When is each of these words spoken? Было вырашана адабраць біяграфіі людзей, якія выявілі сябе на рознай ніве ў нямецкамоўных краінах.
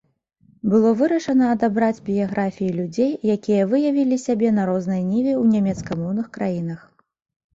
Было 0.69 0.89
вырашана 1.01 1.49
адабраць 1.55 2.03
біяграфіі 2.07 2.71
людзей, 2.79 3.11
якія 3.35 3.67
выявілі 3.73 4.17
сябе 4.25 4.49
на 4.57 4.63
рознай 4.71 5.01
ніве 5.13 5.33
ў 5.41 5.59
нямецкамоўных 5.59 6.33
краінах. 6.39 6.79